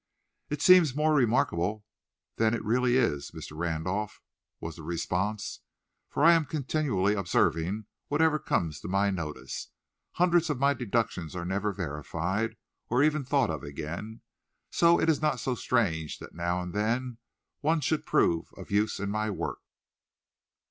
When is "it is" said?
14.99-15.21